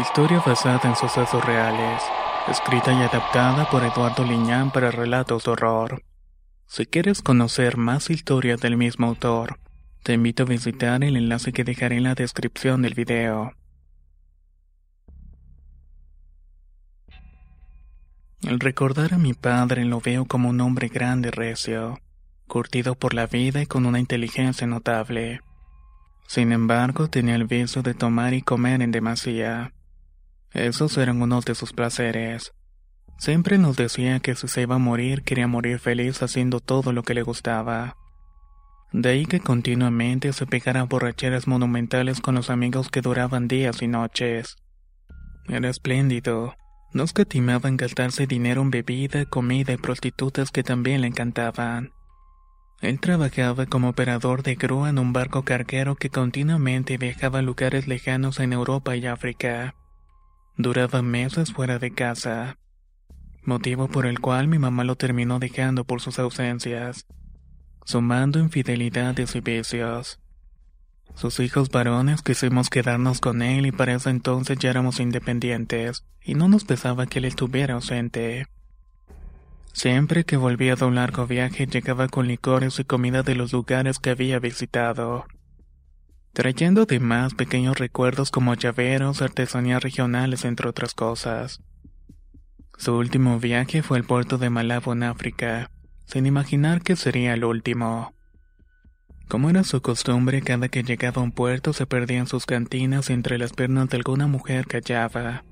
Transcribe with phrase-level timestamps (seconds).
[0.00, 2.02] Historia basada en sucesos reales,
[2.48, 6.02] escrita y adaptada por Eduardo Liñán para relatos de horror.
[6.66, 9.58] Si quieres conocer más historias del mismo autor,
[10.02, 13.52] te invito a visitar el enlace que dejaré en la descripción del video.
[18.48, 22.00] Al recordar a mi padre lo veo como un hombre grande y recio,
[22.46, 25.42] curtido por la vida y con una inteligencia notable.
[26.32, 29.74] Sin embargo, tenía el vicio de tomar y comer en demasía.
[30.54, 32.54] Esos eran unos de sus placeres.
[33.18, 37.02] Siempre nos decía que si se iba a morir, quería morir feliz haciendo todo lo
[37.02, 37.98] que le gustaba.
[38.94, 43.88] De ahí que continuamente se pegara borracheras monumentales con los amigos que duraban días y
[43.88, 44.56] noches.
[45.48, 46.54] Era espléndido.
[46.94, 51.92] No escatimaba en gastarse dinero en bebida, comida y prostitutas que también le encantaban.
[52.82, 57.86] Él trabajaba como operador de grúa en un barco carguero que continuamente viajaba a lugares
[57.86, 59.76] lejanos en Europa y África.
[60.56, 62.58] Duraba meses fuera de casa,
[63.44, 67.06] motivo por el cual mi mamá lo terminó dejando por sus ausencias,
[67.84, 70.18] sumando infidelidades y vicios.
[71.14, 76.34] Sus hijos varones quisimos quedarnos con él y para ese entonces ya éramos independientes, y
[76.34, 78.48] no nos pesaba que él estuviera ausente.
[79.72, 83.98] Siempre que volvía de un largo viaje llegaba con licores y comida de los lugares
[83.98, 85.24] que había visitado,
[86.32, 91.62] trayendo además pequeños recuerdos como llaveros, artesanías regionales, entre otras cosas.
[92.76, 95.70] Su último viaje fue al puerto de Malabo en África,
[96.04, 98.14] sin imaginar que sería el último.
[99.28, 103.08] Como era su costumbre, cada que llegaba a un puerto se perdía en sus cantinas
[103.08, 105.44] entre las piernas de alguna mujer que hallaba.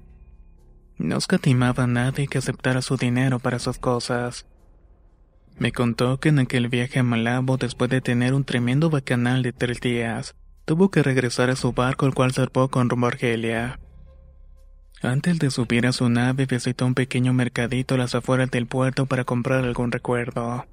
[1.00, 4.44] No escatimaba a nadie que aceptara su dinero para sus cosas.
[5.58, 9.54] Me contó que en aquel viaje a Malabo, después de tener un tremendo bacanal de
[9.54, 10.34] tres días,
[10.66, 13.80] tuvo que regresar a su barco, el cual zarpó con rumbo a Argelia.
[15.00, 19.06] Antes de subir a su nave, visitó un pequeño mercadito a las afueras del puerto
[19.06, 20.66] para comprar algún recuerdo.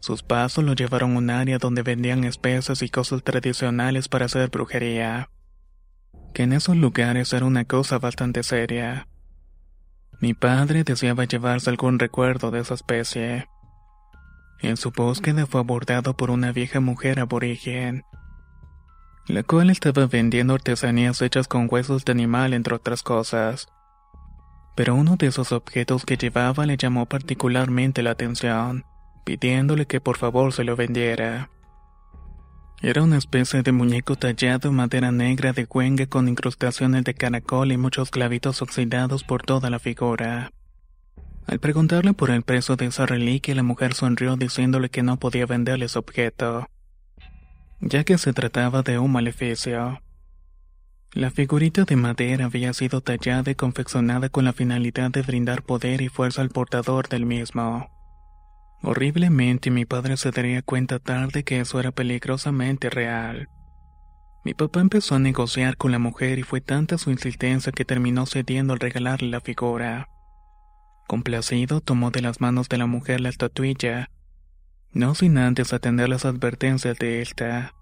[0.00, 4.50] Sus pasos lo llevaron a un área donde vendían especias y cosas tradicionales para hacer
[4.50, 5.30] brujería,
[6.34, 9.08] que en esos lugares era una cosa bastante seria.
[10.20, 13.48] Mi padre deseaba llevarse algún recuerdo de esa especie.
[14.60, 18.04] En su búsqueda fue abordado por una vieja mujer aborigen,
[19.26, 23.68] la cual estaba vendiendo artesanías hechas con huesos de animal entre otras cosas.
[24.74, 28.84] Pero uno de esos objetos que llevaba le llamó particularmente la atención,
[29.24, 31.50] pidiéndole que por favor se lo vendiera.
[32.82, 37.72] Era una especie de muñeco tallado en madera negra de cuenga con incrustaciones de caracol
[37.72, 40.52] y muchos clavitos oxidados por toda la figura.
[41.46, 45.46] Al preguntarle por el precio de esa reliquia, la mujer sonrió diciéndole que no podía
[45.46, 46.68] venderle ese objeto,
[47.80, 50.02] ya que se trataba de un maleficio.
[51.12, 56.02] La figurita de madera había sido tallada y confeccionada con la finalidad de brindar poder
[56.02, 57.95] y fuerza al portador del mismo.
[58.82, 63.48] Horriblemente mi padre se daría cuenta tarde que eso era peligrosamente real.
[64.44, 68.26] Mi papá empezó a negociar con la mujer y fue tanta su insistencia que terminó
[68.26, 70.08] cediendo al regalarle la figura.
[71.08, 74.10] Complacido, tomó de las manos de la mujer la estatuilla,
[74.92, 77.72] no sin antes atender las advertencias de esta.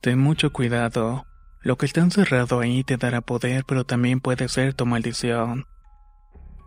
[0.00, 1.24] Ten mucho cuidado,
[1.62, 5.64] lo que está encerrado ahí te dará poder, pero también puede ser tu maldición.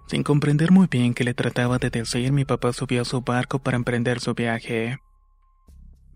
[0.07, 3.59] Sin comprender muy bien qué le trataba de decir, mi papá subió a su barco
[3.59, 4.99] para emprender su viaje.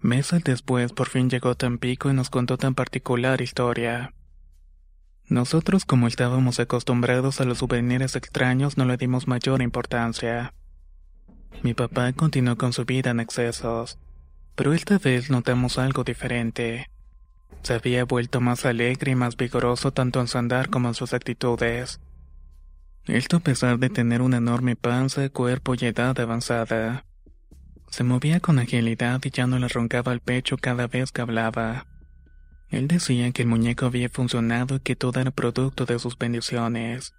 [0.01, 4.13] Meses después, por fin llegó Tampico y nos contó tan particular historia.
[5.27, 10.53] Nosotros, como estábamos acostumbrados a los souvenirs extraños, no le dimos mayor importancia.
[11.63, 14.00] Mi papá continuó con su vida en excesos,
[14.56, 16.89] pero esta vez notamos algo diferente.
[17.63, 21.13] Se había vuelto más alegre y más vigoroso tanto en su andar como en sus
[21.13, 22.00] actitudes.
[23.06, 27.06] Esto a pesar de tener una enorme panza, cuerpo y edad avanzada.
[27.90, 31.88] Se movía con agilidad y ya no le roncaba el pecho cada vez que hablaba.
[32.69, 37.13] Él decía que el muñeco había funcionado y que todo era producto de sus bendiciones.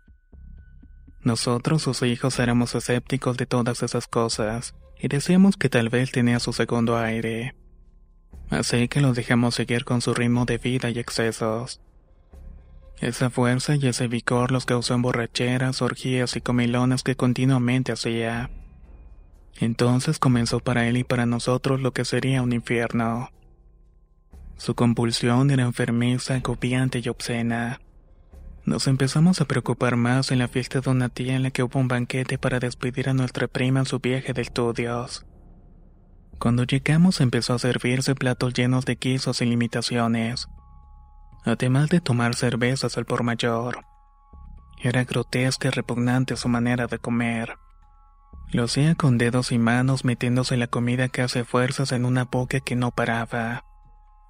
[1.22, 6.38] Nosotros, sus hijos, éramos escépticos de todas esas cosas y decíamos que tal vez tenía
[6.38, 7.56] su segundo aire.
[8.48, 11.80] Así que lo dejamos seguir con su ritmo de vida y excesos.
[13.00, 18.50] Esa fuerza y ese vigor los causó en borracheras, orgías y comilones que continuamente hacía.
[19.58, 23.30] Entonces comenzó para él y para nosotros lo que sería un infierno.
[24.58, 27.80] Su compulsión era enfermiza, agobiante y obscena.
[28.66, 31.80] Nos empezamos a preocupar más en la fiesta de una tía en la que hubo
[31.80, 35.24] un banquete para despedir a nuestra prima en su viaje de estudios.
[36.38, 40.48] Cuando llegamos empezó a servirse platos llenos de quisos y limitaciones,
[41.44, 43.84] además de tomar cervezas al por mayor.
[44.82, 47.58] Era grotesca y repugnante su manera de comer.
[48.52, 52.60] Lo hacía con dedos y manos metiéndose la comida que hace fuerzas en una boca
[52.60, 53.64] que no paraba.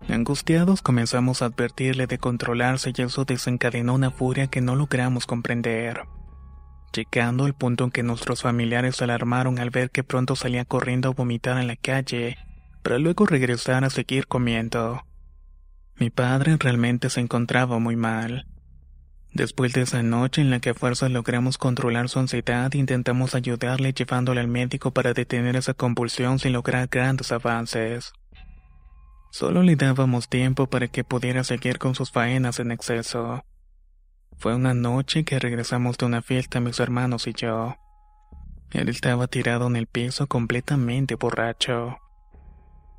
[0.08, 6.02] Angustiados comenzamos a advertirle de controlarse y eso desencadenó una furia que no logramos comprender.
[6.92, 11.10] Llegando al punto en que nuestros familiares se alarmaron al ver que pronto salía corriendo
[11.10, 12.36] a vomitar en la calle,
[12.82, 15.02] para luego regresar a seguir comiendo.
[16.00, 18.46] Mi padre realmente se encontraba muy mal.
[19.34, 23.92] Después de esa noche en la que a fuerza logramos controlar su ansiedad, intentamos ayudarle
[23.92, 28.14] llevándole al médico para detener esa compulsión sin lograr grandes avances.
[29.30, 33.44] Solo le dábamos tiempo para que pudiera seguir con sus faenas en exceso.
[34.38, 37.76] Fue una noche que regresamos de una fiesta mis hermanos y yo.
[38.70, 41.98] Él estaba tirado en el piso completamente borracho.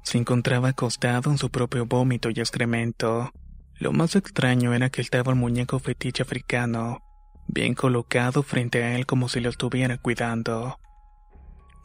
[0.03, 3.31] Se encontraba acostado en su propio vómito y excremento.
[3.77, 7.01] Lo más extraño era que estaba el muñeco fetiche africano,
[7.47, 10.77] bien colocado frente a él como si lo estuviera cuidando.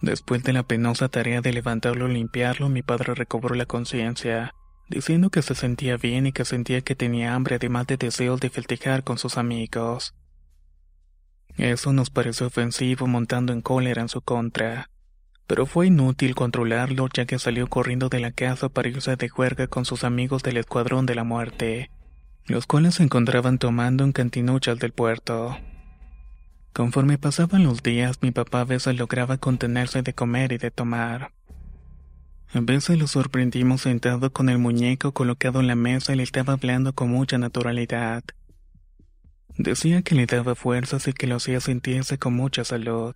[0.03, 4.55] Después de la penosa tarea de levantarlo y limpiarlo, mi padre recobró la conciencia,
[4.89, 8.51] diciendo que se sentía bien y que sentía que tenía hambre además de deseos de
[8.51, 10.15] festejar con sus amigos.
[11.57, 14.91] Eso nos pareció ofensivo montando en cólera en su contra,
[15.47, 19.69] pero fue inútil controlarlo ya que salió corriendo de la casa para irse de juerga
[19.69, 21.91] con sus amigos del Escuadrón de la Muerte,
[22.47, 25.57] los cuales se encontraban tomando en cantinuchas del puerto.
[26.73, 31.33] Conforme pasaban los días, mi papá a veces lograba contenerse de comer y de tomar.
[32.53, 36.53] A veces lo sorprendimos sentado con el muñeco colocado en la mesa y le estaba
[36.53, 38.25] hablando con mucha naturalidad.
[39.57, 43.15] Decía que le daba fuerzas y que lo hacía sentirse con mucha salud.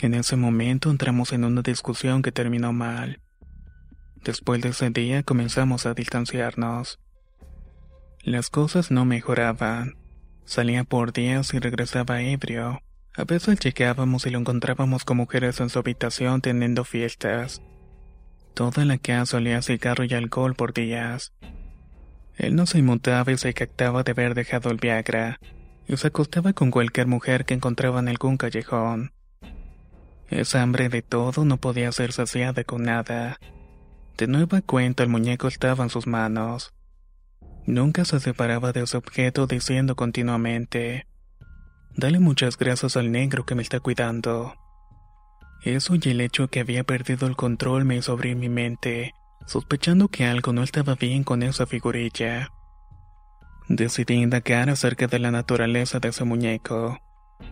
[0.00, 3.20] En ese momento entramos en una discusión que terminó mal.
[4.24, 7.00] Después de ese día comenzamos a distanciarnos.
[8.22, 9.96] Las cosas no mejoraban.
[10.44, 12.80] Salía por días y regresaba ebrio.
[13.16, 17.60] A veces llegábamos y lo encontrábamos con mujeres en su habitación teniendo fiestas.
[18.54, 21.32] Toda la casa olía cigarro y alcohol por días.
[22.36, 25.40] Él no se inmutaba y se captaba de haber dejado el Viagra,
[25.88, 29.10] y se acostaba con cualquier mujer que encontraba en algún callejón.
[30.30, 33.38] Esa hambre de todo no podía ser saciada con nada.
[34.16, 36.74] De nueva cuenta el muñeco estaba en sus manos.
[37.66, 41.06] Nunca se separaba de ese objeto diciendo continuamente,
[41.96, 44.54] Dale muchas gracias al negro que me está cuidando.
[45.62, 49.14] Eso y el hecho que había perdido el control me hizo abrir mi mente,
[49.46, 52.50] sospechando que algo no estaba bien con esa figurilla.
[53.68, 56.98] Decidí indagar acerca de la naturaleza de ese muñeco.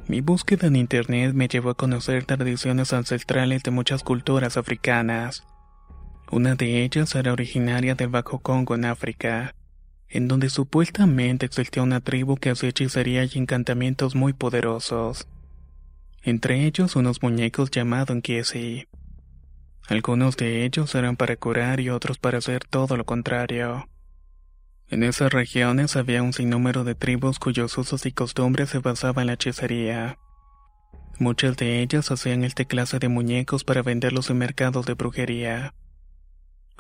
[0.09, 5.45] Mi búsqueda en internet me llevó a conocer tradiciones ancestrales de muchas culturas africanas.
[6.31, 9.55] Una de ellas era originaria del Bajo Congo en África
[10.09, 15.29] en donde supuestamente existía una tribu que hacía hechicería y encantamientos muy poderosos.
[16.23, 18.89] Entre ellos unos muñecos llamados Nkiesi.
[19.89, 23.89] Algunos de ellos eran para curar y otros para hacer todo lo contrario.
[24.89, 29.27] En esas regiones había un sinnúmero de tribus cuyos usos y costumbres se basaban en
[29.29, 30.19] la hechicería.
[31.19, 35.75] Muchas de ellas hacían este clase de muñecos para venderlos en mercados de brujería,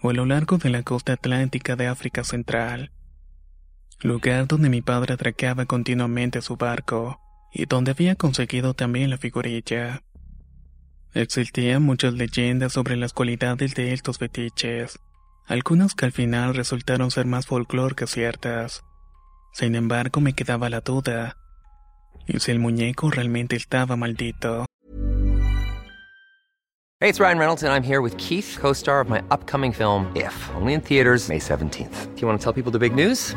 [0.02, 2.92] o a lo largo de la costa atlántica de África Central
[4.02, 7.20] lugar donde mi padre atraqueaba continuamente su barco,
[7.52, 10.02] y donde había conseguido también la figurilla.
[11.14, 15.00] Existían muchas leyendas sobre las cualidades de estos fetiches,
[15.46, 18.82] algunas que al final resultaron ser más folclore que ciertas.
[19.52, 21.36] Sin embargo, me quedaba la duda.
[22.26, 24.66] ¿Y si el muñeco realmente estaba maldito?
[26.98, 30.10] Hey, it's Ryan Reynolds, and I'm here with Keith, co star of my upcoming film,
[30.16, 32.14] If, only in theaters, May 17th.
[32.14, 33.36] Do you want to tell people the big news?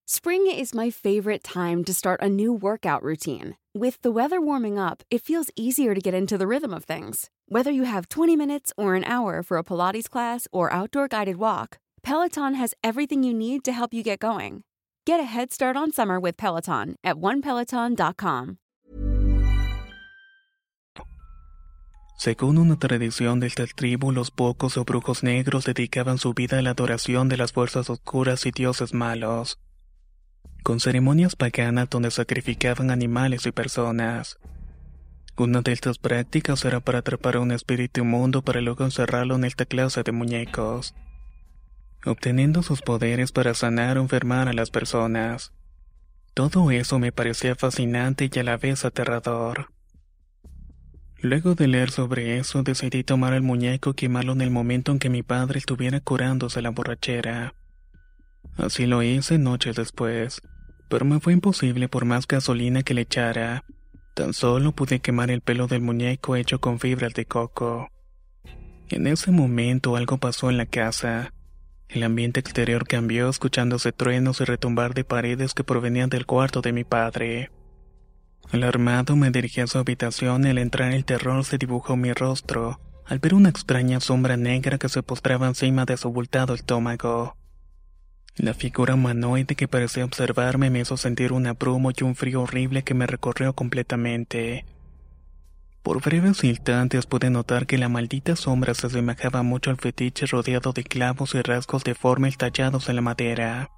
[0.13, 3.55] Spring is my favorite time to start a new workout routine.
[3.73, 7.29] With the weather warming up, it feels easier to get into the rhythm of things.
[7.47, 11.37] Whether you have 20 minutes or an hour for a Pilates class or outdoor guided
[11.37, 14.63] walk, Peloton has everything you need to help you get going.
[15.05, 18.57] Get a head start on summer with Peloton at onepeloton.com.
[22.17, 26.61] Según una tradición de esta tribu, los pocos o brujos negros dedicaban su vida a
[26.61, 29.57] la adoración de las fuerzas oscuras y dioses malos,
[30.63, 34.39] con ceremonias paganas donde sacrificaban animales y personas.
[35.37, 39.45] Una de estas prácticas era para atrapar a un espíritu inmundo para luego encerrarlo en
[39.45, 40.93] esta clase de muñecos,
[42.05, 45.53] obteniendo sus poderes para sanar o enfermar a las personas.
[46.33, 49.71] Todo eso me parecía fascinante y a la vez aterrador.
[51.17, 54.99] Luego de leer sobre eso, decidí tomar el muñeco y quemarlo en el momento en
[54.99, 57.53] que mi padre estuviera curándose la borrachera.
[58.57, 60.41] Así lo hice noches después,
[60.89, 63.63] pero me fue imposible por más gasolina que le echara.
[64.13, 67.89] Tan solo pude quemar el pelo del muñeco hecho con fibras de coco.
[68.89, 71.33] En ese momento algo pasó en la casa.
[71.87, 76.73] El ambiente exterior cambió escuchándose truenos y retumbar de paredes que provenían del cuarto de
[76.73, 77.51] mi padre.
[78.51, 82.81] Alarmado me dirigí a su habitación y al entrar el terror se dibujó mi rostro,
[83.05, 87.37] al ver una extraña sombra negra que se postraba encima de su abultado estómago.
[88.37, 92.83] La figura humanoide que parecía observarme me hizo sentir un abrumo y un frío horrible
[92.83, 94.65] que me recorrió completamente.
[95.83, 100.73] Por breves instantes pude notar que la maldita sombra se asemejaba mucho al fetiche rodeado
[100.73, 103.69] de clavos y rasgos deformes tallados en la madera.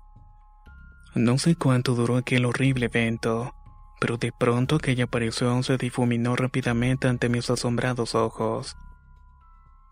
[1.16, 3.56] No sé cuánto duró aquel horrible evento,
[4.02, 8.76] pero de pronto aquella aparición se difuminó rápidamente ante mis asombrados ojos.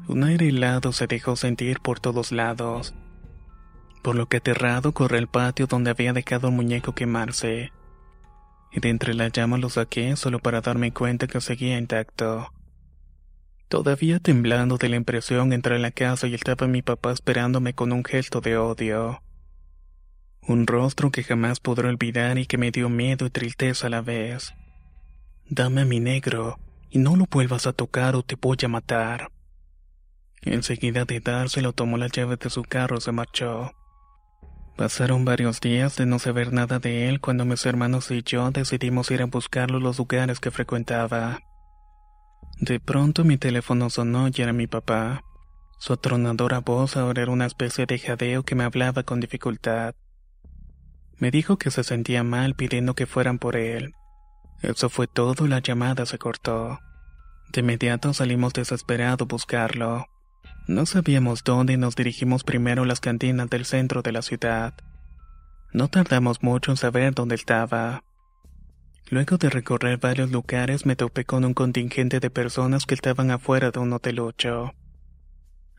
[0.08, 2.94] Un aire helado se dejó sentir por todos lados,
[4.02, 7.72] por lo que aterrado corrí al patio donde había dejado el muñeco quemarse.
[8.72, 12.52] Y de entre las llamas lo saqué solo para darme cuenta que seguía intacto.
[13.68, 17.94] Todavía temblando de la impresión entré a la casa y estaba mi papá esperándome con
[17.94, 19.22] un gesto de odio.
[20.48, 24.02] Un rostro que jamás podré olvidar y que me dio miedo y tristeza a la
[24.02, 24.54] vez.
[25.48, 29.32] Dame a mi negro, y no lo vuelvas a tocar o te voy a matar.
[30.42, 33.72] Enseguida de dárselo tomó las llaves de su carro y se marchó.
[34.76, 39.12] Pasaron varios días de no saber nada de él cuando mis hermanos y yo decidimos
[39.12, 41.40] ir a buscarlo los lugares que frecuentaba.
[42.60, 45.24] De pronto mi teléfono sonó y era mi papá.
[45.80, 49.96] Su atronadora voz ahora era una especie de jadeo que me hablaba con dificultad.
[51.18, 53.94] Me dijo que se sentía mal pidiendo que fueran por él.
[54.62, 56.80] Eso fue todo la llamada se cortó.
[57.52, 60.06] De inmediato salimos desesperados a buscarlo.
[60.72, 64.74] No sabíamos dónde y nos dirigimos primero a las cantinas del centro de la ciudad.
[65.74, 68.06] No tardamos mucho en saber dónde estaba.
[69.10, 73.72] Luego de recorrer varios lugares me topé con un contingente de personas que estaban afuera
[73.72, 74.72] de un hotelucho.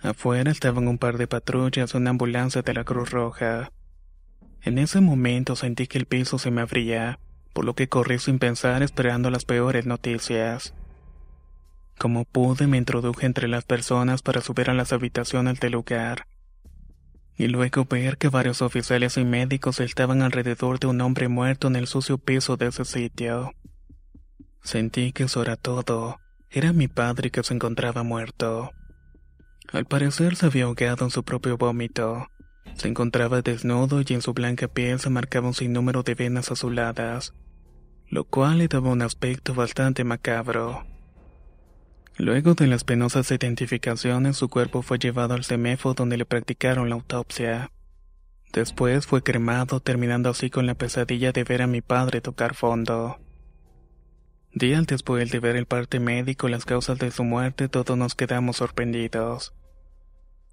[0.03, 3.73] Afuera estaban un par de patrullas y una ambulancia de la Cruz Roja.
[4.61, 7.19] En ese momento sentí que el piso se me abría,
[7.55, 10.75] por lo que corrí sin pensar esperando las peores noticias.
[12.03, 16.27] Como pude me introduje entre las personas para subir a las habitaciones del lugar.
[17.39, 21.77] Y luego ver que varios oficiales y médicos estaban alrededor de un hombre muerto en
[21.77, 23.53] el sucio piso de ese sitio.
[24.65, 26.19] Sentí que eso era todo.
[26.51, 28.73] Era mi padre que se encontraba muerto.
[29.73, 32.27] Al parecer se había ahogado en su propio vómito.
[32.75, 37.33] Se encontraba desnudo y en su blanca piel se marcaba un sinnúmero de venas azuladas,
[38.09, 40.92] lo cual le daba un aspecto bastante macabro.
[42.19, 46.95] Luego de las penosas identificaciones, su cuerpo fue llevado al CEMEFO donde le practicaron la
[46.95, 47.71] autopsia.
[48.53, 53.19] Después fue cremado, terminando así con la pesadilla de ver a mi padre tocar fondo.
[54.55, 58.59] Días después de ver el parte médico las causas de su muerte, todos nos quedamos
[58.59, 59.55] sorprendidos.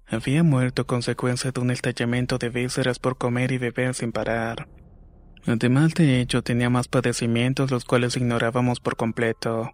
[0.06, 4.66] Había muerto consecuencia de un estallamiento de vísceras por comer y beber sin parar.
[5.46, 9.70] Además de ello, tenía más padecimientos los cuales ignorábamos por completo.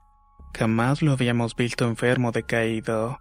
[0.54, 3.20] Jamás lo habíamos visto enfermo decaído.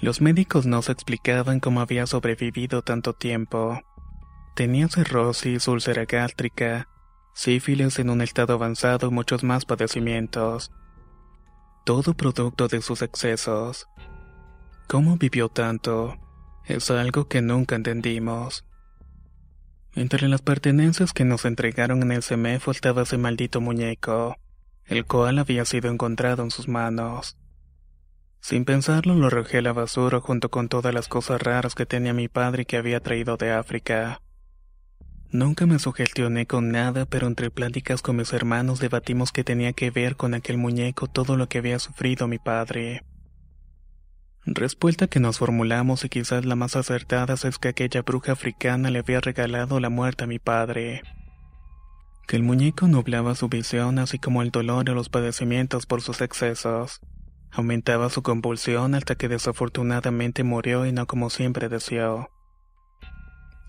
[0.00, 3.80] Los médicos no se explicaban cómo había sobrevivido tanto tiempo.
[4.54, 6.88] Tenía cirrosis, úlcera gástrica,
[7.34, 10.70] sífilis en un estado avanzado y muchos más padecimientos.
[11.84, 13.88] todo producto de sus excesos.
[14.88, 16.16] ¿Cómo vivió tanto?
[16.64, 18.64] Es algo que nunca entendimos.
[19.94, 24.36] Entre las pertenencias que nos entregaron en el CEMEFO estaba ese maldito muñeco,
[24.86, 27.36] el cual había sido encontrado en sus manos.
[28.40, 32.12] Sin pensarlo lo arrojé a la basura junto con todas las cosas raras que tenía
[32.12, 34.20] mi padre que había traído de África.
[35.30, 39.90] Nunca me sugestioné con nada, pero entre pláticas con mis hermanos debatimos que tenía que
[39.90, 43.02] ver con aquel muñeco todo lo que había sufrido mi padre.
[44.46, 48.98] Respuesta que nos formulamos y quizás la más acertada es que aquella bruja africana le
[48.98, 51.02] había regalado la muerte a mi padre.
[52.26, 56.20] Que el muñeco nublaba su visión así como el dolor y los padecimientos por sus
[56.20, 57.00] excesos.
[57.50, 62.30] Aumentaba su convulsión hasta que desafortunadamente murió y no como siempre deseó.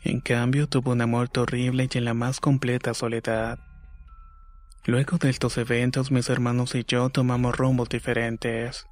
[0.04, 3.60] En cambio, tuvo una muerte horrible y en la más completa soledad.
[4.86, 8.86] Luego de estos eventos, mis hermanos y yo tomamos rumbos diferentes.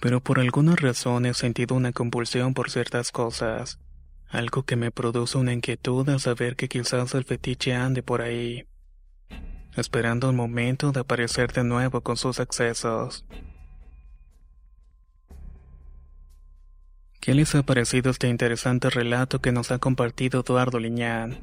[0.00, 3.78] Pero por alguna razón he sentido una compulsión por ciertas cosas,
[4.32, 8.66] algo que me produce una inquietud al saber que quizás el fetiche ande por ahí,
[9.76, 13.26] esperando el momento de aparecer de nuevo con sus excesos.
[17.20, 21.38] ¿Qué les ha parecido este interesante relato que nos ha compartido Eduardo Liñán?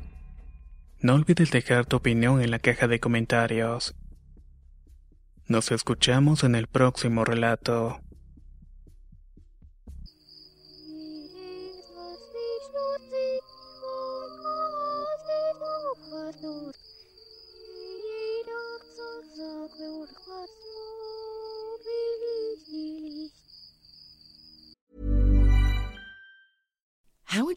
[1.00, 3.96] No olvides dejar tu opinión en la caja de comentarios.
[5.48, 8.02] Nos escuchamos en el próximo relato.